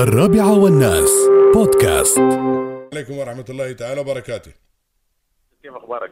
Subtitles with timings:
[0.00, 1.10] الرابعة والناس.
[1.54, 2.18] بودكاست.
[2.92, 4.52] عليكم ورحمة الله تعالى وبركاته.
[5.62, 6.10] كيف أخبارك؟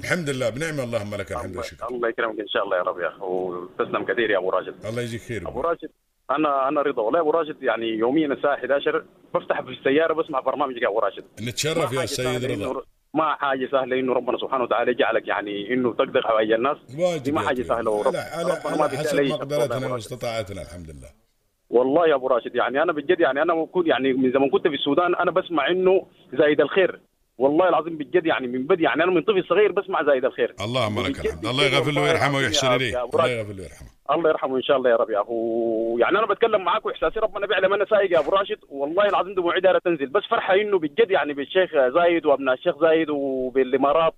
[0.00, 3.00] الحمد لله بنعمة اللهم لك الحمد الله, والشكر الله يكرمك إن شاء الله يا رب
[3.00, 3.20] يا أخي.
[3.20, 4.86] وتسلم كثير يا أبو راشد.
[4.86, 5.48] الله يجزيك خير.
[5.48, 5.90] أبو راشد
[6.30, 7.02] أنا أنا رضا.
[7.02, 10.98] والله يا أبو راشد يعني يوميا الساعة 11 بفتح في السيارة بسمع برنامجك يا أبو
[10.98, 11.24] راشد.
[11.40, 12.82] نتشرف يا سيد رضا.
[13.14, 16.76] ما حاجة سهلة إنه ربنا سبحانه وتعالى يجعلك يعني إنه تقدر حوائج الناس.
[16.98, 17.62] واجب دي ما حاجة.
[17.62, 19.94] سهلة ورب على, على, ربنا ما على حسب مقدرتنا أبو.
[19.94, 21.23] واستطاعتنا الحمد لله.
[21.74, 24.74] والله يا أبو راشد يعني أنا بجد يعني أنا كنت يعني من زمان كنت في
[24.74, 27.00] السودان أنا بسمع إنه زايد الخير.
[27.38, 30.54] والله العظيم بجد يعني من بدي يعني أنا من طفل صغير بسمع زايد الخير.
[30.60, 33.28] اللهم لك الحمد الله يغفر له ويرحمه ويحسن أبو الله.
[33.28, 33.88] يغفر له ويرحمه.
[34.10, 35.98] الله يرحمه إن شاء الله يا رب يا أخو.
[36.00, 38.58] يعني أنا بتكلم معاك وإحساسي ربنا بيعلم أنا سايق يا أبو راشد.
[38.68, 40.06] والله العظيم دموعي دايرة تنزل.
[40.06, 44.14] بس فرحة إنه بجد يعني بالشيخ زايد وأبناء الشيخ زايد وبالإمارات.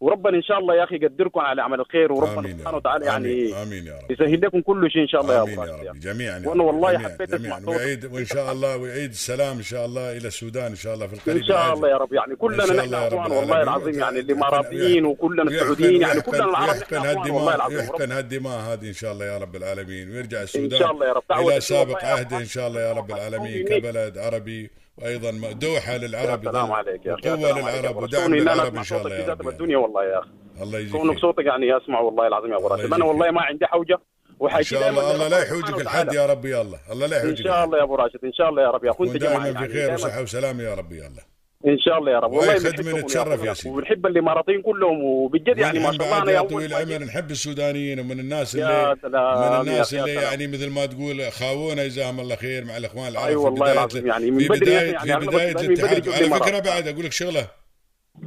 [0.00, 3.62] وربنا إن شاء الله يا أخي يقدركم على عمل الخير وربنا سبحانه رب وتعالى يعني
[3.62, 6.38] آمين, يا رب يسهل لكم كل شيء إن شاء الله يا ابو يا رب جميعا
[6.38, 6.46] رب.
[6.46, 7.60] والله جميعاً- حبيت جميعاً.
[7.60, 7.68] صوتك.
[7.68, 11.12] ويعيد وإن شاء الله ويعيد السلام إن شاء الله إلى السودان إن شاء الله في
[11.14, 11.74] القريب إن شاء.
[11.74, 13.62] الله يا رب يعني كلنا نحن رب أخوان والله.
[13.62, 18.92] العظيم يعني الاماراتيين وكلنا السعوديين يعني كلنا العرب والله هالدماء العظيم يحقن هالدماء هذه إن
[18.92, 22.36] شاء الله يا رب العالمين ويرجع إن السودان شاء الله يا رب الدين سابق عهده
[22.36, 22.40] رب.
[22.42, 23.64] إن شاء الله يا رب العالمين.
[23.68, 28.82] كبلد عربي وأيضا دوحة للعرب يا سلام عليك يا أخي يا للعرب ودعم للعرب إن
[28.84, 30.30] شاء الله يا رب الدنيا والله يا أخي.
[30.62, 31.18] الله يجزيك كونك.
[31.18, 32.92] صوتك يعني اسمع والله العظيم يا أبو راشد.
[32.94, 33.30] أنا والله.
[33.30, 33.98] ما عندي حوجة
[34.40, 36.12] وحاجتي شاء الله الله لا يحوجك الحد.
[36.12, 38.48] يا رب يا الله الله لا إن يحوجك شاء الله يا أبو راشد إن شاء
[38.48, 40.62] الله يا رب يا اخو أنت كن جماعة دائما يعني في خير دايماً- وصحة وسلامة
[40.62, 41.22] يا رب يا الله
[41.66, 42.32] إن شاء الله يا رب.
[42.32, 43.74] والله بنحبكم نتشرف يا سيدي.
[43.74, 48.20] وبنحب الاماراتيين كلهم وبجد يعني ما شاء الله أنا يا طويل العمر نحب السودانيين ومن
[48.20, 50.14] الناس يا اللي سلام من الناس اللي.
[50.14, 54.06] يعني مثل ما تقول خاوونا جزاهم الله خير مع الإخوان العرب أي في والله العظيم
[54.06, 56.28] يعني من في بدري بداية يعني في بدري الاتحاد على.
[56.28, 57.40] فكرة بعد أقول لك شغلة.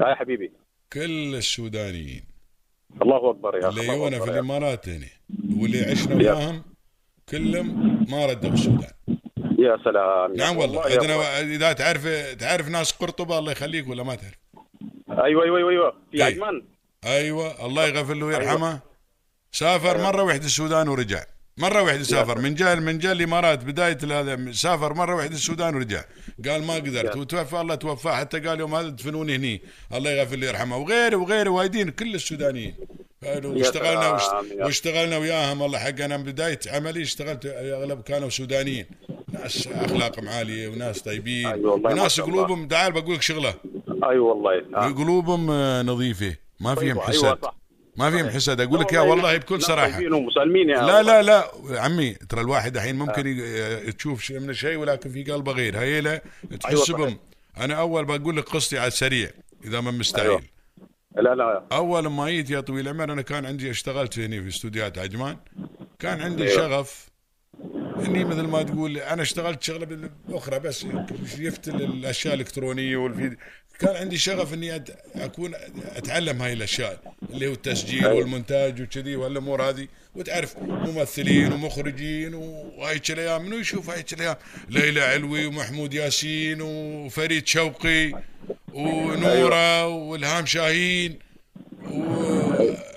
[0.01, 0.51] آه يا حبيبي.
[0.93, 2.23] كل السودانيين.
[3.01, 4.31] الله أكبر يا اللي يجونا في.
[4.31, 5.07] الإمارات هنا
[5.59, 6.63] واللي عشنا وياهم
[7.29, 8.91] كلهم ما ردوا بالسودان.
[9.63, 10.35] يا سلام.
[10.35, 10.81] نعم والله.
[10.81, 12.07] عندنا أبو- إذا تعرف
[12.39, 14.37] تعرف ناس قرطبة الله يخليك ولا ما تعرف؟
[15.09, 15.93] أيوه أيوه أيوه أيوه.
[16.11, 16.23] في إيه.
[16.23, 16.61] عجمان
[17.05, 17.65] أيوه.
[17.65, 18.79] الله يغفر له ويرحمه.
[19.51, 21.23] سافر مرة واحدة السودان ورجع.
[21.57, 22.39] مرة واحدة سافر.
[22.39, 26.03] من جاء من جاء الإمارات بداية هذا سافر مرة واحدة السودان ورجع.
[26.47, 27.15] قال ما قدرت.
[27.17, 28.09] وتوفى الله توفى.
[28.09, 29.61] حتى قال يوم هذا دفنوني هني.
[29.93, 30.77] الله يغفر له ويرحمه.
[30.77, 32.75] وغيره وغيره وايدين كل السودانيين.
[33.23, 34.19] واشتغلنا.
[34.65, 35.63] واشتغلنا وياهم.
[35.63, 38.85] الله حق أنا من بداية عملي اشتغلت أغلب كانوا سودانيين.
[39.43, 42.21] ناس اخلاقهم عالية وناس طيبين أيوة والله وناس.
[42.21, 43.53] قلوبهم تعال بقول لك شغلة
[44.03, 44.87] أي والله آه.
[44.91, 47.55] قلوبهم آه، نظيفة ما فيهم أيوة، حسد أيوة صح.
[47.97, 48.35] ما فيهم صحيح.
[48.35, 50.09] حسد أقول لك يا والله والله بكل صراحة يا
[50.65, 55.23] لا لا لا عمي ترى الواحد الحين ممكن ي- تشوف شيء من الشيء ولكن في
[55.23, 56.21] قلبه غير هي لا
[56.59, 56.91] تحس.
[56.91, 57.17] بهم
[57.57, 59.29] أنا أول بقول لك قصتي على السريع
[59.65, 60.41] إذا ما مستعجل أيوة.
[61.17, 64.97] لا لا أول ما جيت يا طويل العمر أنا كان عندي اشتغلت هنا في استوديوهات
[64.97, 65.37] عجمان
[65.99, 66.55] كان عندي أيوة.
[66.55, 67.07] شغف
[67.99, 70.85] إني مثل ما تقول أنا اشتغلت شغلة أخرى بس
[71.37, 73.37] شفت الأشياء الإلكترونية والفيديو.
[73.79, 75.51] كان عندي شغف إني أت- أكون
[75.95, 78.17] أتعلم هاي الأشياء اللي هو التسجيل أيوة.
[78.17, 79.87] والمونتاج وكذي والأمور هذه.
[80.15, 84.35] وتعرف ممثلين ومخرجين وهاي الأيام منو يشوف هاي الأيام
[84.69, 88.11] ليلى علوي ومحمود ياسين وفريد شوقي
[88.73, 91.19] ونورة والهام شاهين
[91.91, 92.03] و...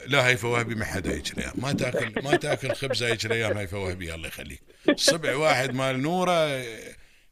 [0.06, 4.15] لا هيفا وهبي ما حدا هيك ما تاكل ما تاكل خبز هيك الأيام هيفا وهبي
[4.15, 4.62] الله يخليك.
[4.97, 6.65] صبع واحد مال نورة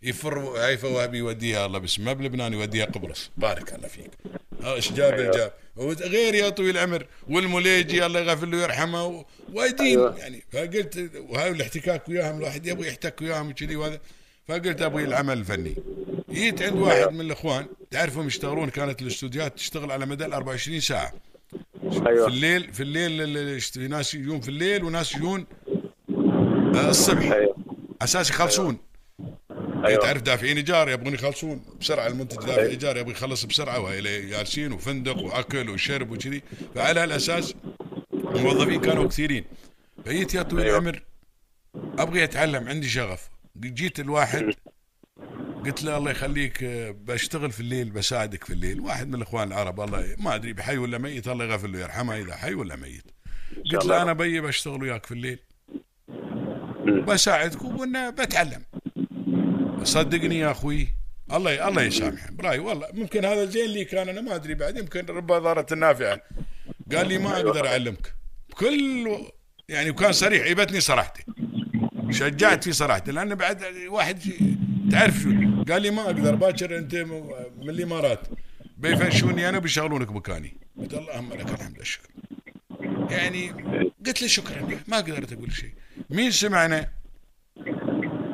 [0.02, 3.30] يفر هيفا وهبي يوديها الله بس ما بلبنان يوديها قبرص.
[3.36, 4.10] بارك الله فيك.
[4.64, 5.52] إيش جاب الجاب؟
[6.00, 7.06] غير يا طويل العمر.
[7.28, 9.24] والموليجي الله يغفر له ويرحمه.
[9.52, 10.18] وايدين أيوة.
[10.18, 14.00] يعني فقلت وهاي الاحتكاك وياهم الواحد يبغى يحتك وياهم وكذي وهذا.
[14.48, 15.76] فقلت ابغي العمل الفني.
[16.30, 21.12] جيت عند واحد من الإخوان تعرفهم يشتغلون كانت الاستوديوهات تشتغل على مدى ال 24 ساعة.
[21.90, 25.46] في أيوه الليل في الليل ال- ال- في ناس يجون في الليل وناس يجون
[26.74, 27.32] آه، الصبح.
[27.32, 27.56] أيوه.
[28.02, 28.78] أساس يخلصون.
[29.84, 30.02] أيوة.
[30.02, 32.06] تعرف دافعين إيجار يبغون يخلصون بسرعة.
[32.06, 36.42] المنتج دافع إيجار يبغى يخلص بسرعة وهي جالسين وفندق وأكل وشرب وكذي.
[36.74, 37.54] فعلى هالاساس
[38.14, 39.44] الموظفين كانوا كثيرين.
[40.04, 40.78] فجيت يا طويل أيوة.
[40.78, 41.02] العمر
[41.98, 43.28] ابغي أتعلم عندي شغف.
[43.60, 44.54] جيت الواحد
[45.66, 48.80] قلت له الله يخليك آه، بشتغل في الليل بساعدك في الليل.
[48.80, 52.36] واحد من الإخوان العرب الله ما أدري بحي ولا ميت الله يغفر له يرحمه إذا
[52.36, 53.04] حي ولا ميت.
[53.72, 53.84] قلت.
[53.84, 55.38] له أنا بي بشتغل وياك في الليل.
[57.08, 58.62] بساعدكم وأنا بتعلم.
[59.82, 60.88] صدقني يا أخوي
[61.32, 62.30] الله الله يسامحه.
[62.30, 66.20] براي والله ممكن هذا زين لي كان أنا ما أدري بعد يمكن رب ضارة النافعة.
[66.92, 68.14] قال لي ما أقدر أعلمك.
[68.50, 69.16] بكل
[69.68, 71.24] يعني وكان صريح عيبتني صراحتي
[72.10, 74.20] شجعت في صراحتي لأن بعد واحد
[74.90, 75.28] تعرف شو؟
[75.72, 78.20] قال لي ما أقدر باكر أنت من الإمارات.
[78.76, 82.08] بيفشوني أنا بيشغلونك مكاني؟ قلت اللهم لك الحمد والشكر.
[83.10, 83.50] يعني
[84.06, 85.74] قلت له شكرا ما قدرت أقول شيء.
[86.10, 86.90] مين سمعنا؟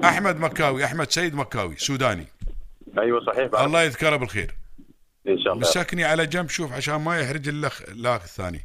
[0.04, 2.26] أحمد مكاوي أحمد سيد مكاوي سوداني.
[2.98, 3.46] أيوه صحيح.
[3.46, 3.66] بعرف.
[3.66, 4.54] الله يذكره بالخير.
[5.28, 5.68] إن شاء الله.
[5.68, 8.60] مسكني على جنب شوف عشان ما يحرج الأخ الأخ الثاني.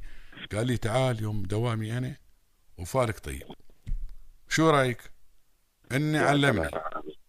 [0.56, 2.16] قال لي تعال يوم دوامي أنا
[2.78, 3.44] وفارق طيب.
[4.50, 5.02] شو رأيك؟
[5.92, 6.70] إني علمني.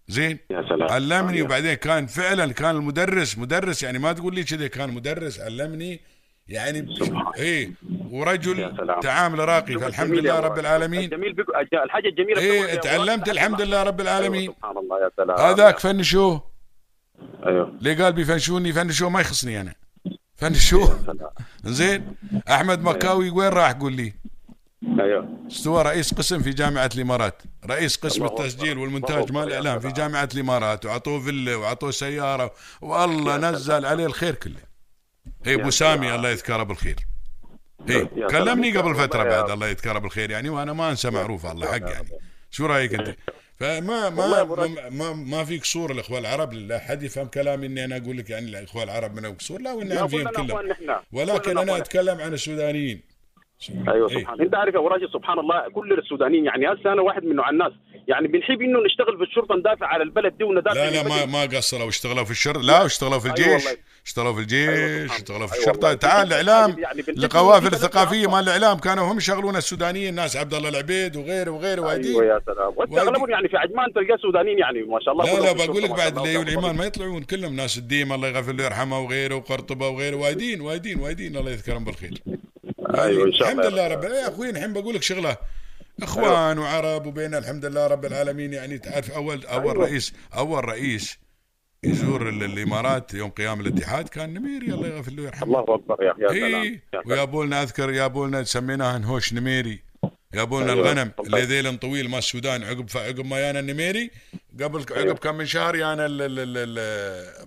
[0.09, 0.91] زين؟ يا سلام.
[0.93, 1.43] علمني.
[1.43, 6.01] وبعدين كان فعلا كان المدرس مدرس يعني ما تقول لي كذا كان مدرس علمني
[6.49, 6.89] يعني.
[7.39, 7.73] إيه
[8.11, 8.77] ورجل.
[9.03, 9.75] تعامل راقي.
[9.79, 10.59] فالحمد جميل لله رب.
[10.59, 11.15] العالمين.
[11.15, 14.51] الج- الحاجة الجميلة إيه تعلمت الحمد لله رب أيوة العالمين.
[14.53, 15.39] سبحان الله يا سلام.
[15.39, 16.43] هذاك فنشوه
[17.47, 17.73] أيوه.
[17.81, 19.75] ليه قال بيفنشوني؟ فنشوه ما يخصني أنا.
[20.37, 20.99] فنشوه.
[21.65, 22.15] زين.
[22.51, 24.13] أحمد مكاوي وين راح؟ قول لي.
[25.01, 25.29] أيوه.
[25.51, 27.43] استوى رئيس قسم في جامعة الإمارات.
[27.67, 28.25] رئيس قسم.
[28.25, 29.95] التسجيل والمونتاج مال يا الإعلام في سلام.
[29.95, 30.87] جامعة الإمارات.
[30.87, 32.55] وعطوه فيلا وعطوه سيارة.
[32.81, 34.61] والله نزل عليه الخير كله.
[35.45, 36.15] هي أبو يا سامي.
[36.15, 36.97] الله يذكره بالخير.
[37.89, 38.09] هي.
[38.17, 38.77] يا كلمني.
[38.77, 40.31] قبل يا بعد الله يذكره بالخير.
[40.31, 42.09] يعني وأنا ما أنسى معروف الله حق يعني.
[42.51, 43.17] شو رأيك أنت؟
[43.61, 46.53] فما ما ما, ما, ما في قصور الإخوة العرب.
[46.53, 49.89] لا حد يفهم كلامي إني أنا أقول لك يعني الإخوة العرب من قصور لا وإني
[49.89, 50.75] لا أنا فيهم كلهم.
[51.13, 51.71] ولكن أخوان.
[51.71, 53.16] أتكلم عن السودانيين.
[53.89, 54.19] أيوه إيه.
[54.19, 57.37] سبحان أنت عارف يا أبو راشد سبحان الله كل السودانيين يعني هسه أنا واحد من
[57.37, 57.73] نوع الناس
[58.09, 61.27] يعني بنحب إنه نشتغل في الشرطة ندافع على البلد دي وندافع لا لا ما.
[61.27, 63.69] ما قصروا اشتغلوا في الشرطه لا اشتغلوا في أيوة الجيش.
[64.07, 65.95] اشتغلوا في أيوة الجيش اشتغلوا في أيوة الشرطه.
[65.95, 68.27] تعال الإعلام يعني القوافل بلد الثقافيه.
[68.31, 72.41] مال الإعلام كانوا هم يشغلون السودانيين ناس عبد الله العبيد وغيره وغيره أيوه وايدين يا
[72.47, 75.91] سلام واغلبهم يعني في عجمان تلقى سودانيين يعني ما شاء الله لا لا بقول لك
[75.91, 79.89] بعد الله اللي العمان ما يطلعون كلهم ناس الديم الله يغفر له ويرحمه وغيره وقرطبة
[79.89, 82.13] وغيره وايدين وايدين وايدين الله يذكرهم بالخير
[82.95, 85.37] أيوه إن شاء الحمد الله لله رب العالمين يا أخوي الحين بقول لك شغله
[86.03, 89.85] أخوان وعرب وبيننا الحمد لله رب العالمين يعني تعرف اول أول أيوة.
[89.85, 91.19] رئيس أول رئيس
[91.85, 96.15] يزور ال- الإمارات يوم قيام الاتحاد كان نميري الله يغفر له ويرحمه الله أكبر يا
[96.19, 97.03] يا سلام اي يا سلام.
[97.07, 99.83] ويابوا لنا أذكر يابوا لنا سميناها نهوش نميري
[100.35, 100.93] يابوا لنا أيوة.
[100.93, 101.11] الغنم.
[101.21, 104.11] اللي ذيل طويل مال السودان عقب عقب ما يانا النميري
[104.63, 105.09] قبل أيوة.
[105.09, 106.07] عقب كم من شهر يانا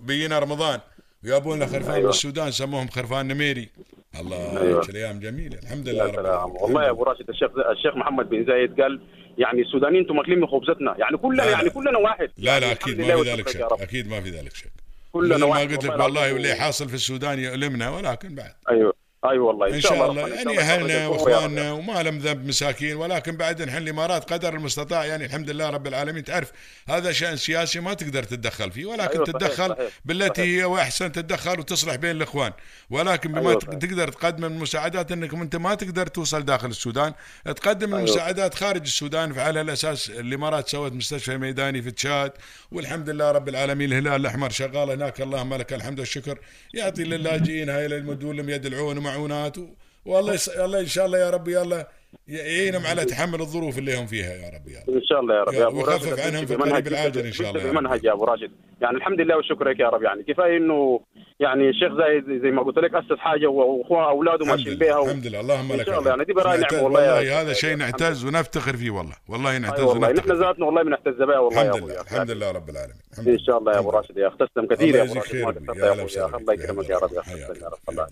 [0.00, 0.80] بينا رمضان
[1.24, 2.06] ويابوا لنا خرفان أيوة.
[2.06, 3.68] بالسودان سموهم خرفان نميري
[4.18, 4.86] الله أيوة.
[4.94, 5.58] أيام جميلة.
[5.58, 6.56] الحمد لله رب العالمين.
[6.60, 9.00] والله يا أبو راشد الشيخ الشيخ محمد بن زايد قال
[9.38, 10.94] يعني السودانيين أنتم ماكلين من خبزتنا.
[10.98, 11.50] يعني كلنا لا، لا.
[11.50, 12.30] يعني كلنا واحد.
[12.38, 13.60] لا يعني لا الحمد أكيد ما في ذلك شك.
[13.80, 14.70] أكيد ما في ذلك شك.
[15.12, 15.70] كلنا مثل ما واحد.
[15.72, 16.32] قلت لك والله.
[16.32, 18.52] واللي حاصل في السودان يؤلمنا ولكن بعد.
[18.70, 18.92] أيوه.
[19.24, 21.06] أيوه والله إن شاء الله إن يعني الله أهلنا.
[21.08, 25.86] وإخواننا وما لهم ذنب مساكين ولكن بعد نحن الامارات قدر المستطاع يعني الحمد لله رب
[25.86, 26.52] العالمين تعرف
[26.88, 30.58] هذا شأن سياسي ما تقدر تتدخل فيه ولكن أيوة تتدخل صحيح، بالتي صحيح.
[30.58, 32.52] هي وأحسن تتدخل وتصلح بين الإخوان
[32.90, 33.60] ولكن بما أيوة.
[33.60, 37.12] تقدر تقدم من المساعدات إنك أنت ما تقدر توصل داخل السودان
[37.44, 37.98] تقدم أيوة.
[37.98, 42.32] المساعدات خارج السودان فعلى الأساس الامارات سوت مستشفى ميداني في تشاد
[42.72, 46.38] والحمد لله رب العالمين الهلال الأحمر شغال هناك اللهم لك الحمد والشكر
[46.74, 49.09] يعطي للاجئين هاي المدون لهم
[49.58, 49.72] و...
[50.04, 50.38] والله.
[50.56, 51.88] الله إن شاء الله يا رب يلا
[52.28, 54.94] يعينهم على تحمل الظروف اللي هم فيها يا رب يا رب.
[54.94, 55.54] إن شاء الله يا رب.
[55.54, 57.72] يا أبو ويخفف راشد عنهم في القريب العاجل إن شاء الله يا رب.
[57.72, 58.50] بمنهج يا أبو راشد.
[58.80, 60.02] يعني الحمد لله والشكر لك يا رب.
[60.02, 61.00] يعني كفاية إنه
[61.40, 65.04] يعني الشيخ زايد زي ما قلت لك أسس حاجة واخوه أولاده ماشيين بها و...
[65.06, 65.40] الحمد لله.
[65.40, 65.98] اللهم لك شاء الله.
[65.98, 66.06] الحمد.
[66.06, 67.40] يعني دي براءة نعتز- نعمة والله والله.
[67.40, 69.14] هذا شيء نعتز ونفتخر فيه والله.
[69.28, 70.12] والله نعتز والله.
[70.12, 70.32] نحن.
[70.32, 73.00] ذاتنا والله بنعتز بها والله الحمد لله الحمد لله رب العالمين.
[73.18, 74.16] إن شاء الله يا أبو راشد.
[74.16, 76.34] يا اختصم كثير الله يا أبو راشد.
[76.34, 77.78] الله يكرمك يا رب يا رب.
[77.88, 78.06] الله.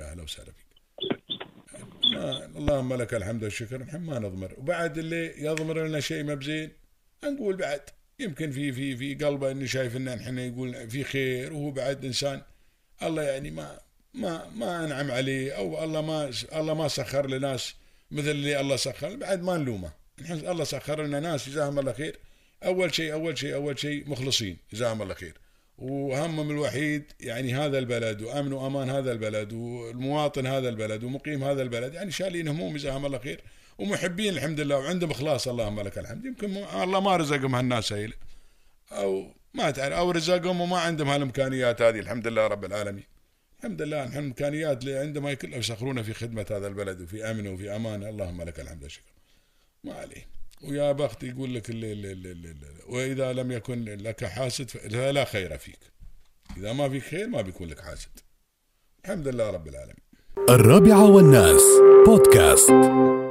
[0.00, 0.69] يا هلا وسهلا بك
[2.56, 3.82] اللهم لك الحمد والشكر.
[3.82, 4.54] نحن ما نضمر.
[4.58, 6.70] وبعد اللي يضمر لنا شيء ما بزين
[7.24, 7.80] نقول بعد.
[8.18, 12.42] يمكن في في في قلبه اني شايف ان نحن يقول في خير وهو بعد إنسان
[13.02, 13.80] الله يعني ما
[14.14, 17.74] ما ما أنعم عليه أو الله ما الله ما سخر لناس
[18.10, 19.16] مثل اللي الله سخر.
[19.16, 19.92] بعد ما نلومه.
[20.30, 22.18] الله سخر لنا ناس جزاهم الله خير.
[22.64, 25.34] أول شيء أول شيء أول شيء مخلصين جزاهم الله خير.
[25.80, 31.94] وهمهم الوحيد يعني هذا البلد وأمن وأمان هذا البلد والمواطن هذا البلد ومقيم هذا البلد
[31.94, 33.40] يعني شالين هموم جزاهم الله خير
[33.78, 36.24] ومحبين الحمد لله وعندهم إخلاص اللهم لك الحمد.
[36.24, 38.12] يمكن الله ما رزقهم هالناس هاي.
[38.92, 43.04] أو ما تعرف أو رزقهم وما عندهم هالإمكانيات هذه الحمد لله رب العالمين.
[43.58, 47.46] الحمد لله نحن الامكانيات اللي عندهم هاي كلها يسخرون في خدمة هذا البلد وفي أمن
[47.46, 49.12] وفي أمان اللهم لك الحمد والشكر
[49.84, 52.54] ما عليه ويا بخت يقول لك اللي اللي اللي اللي
[52.88, 55.78] وإذا لم يكن لك حاسد فلا خير فيك.
[56.56, 58.20] إذا ما فيك خير ما بيكون لك حاسد.
[59.04, 60.10] الحمد لله رب العالمين.
[60.48, 61.62] الرابعة والناس
[62.06, 63.29] بودكاست.